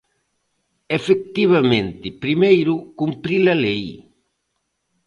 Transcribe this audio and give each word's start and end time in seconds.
Efectivamente, 0.97 2.07
primeiro, 2.23 2.73
cumprir 2.99 3.43
a 3.53 3.55
lei. 3.65 3.85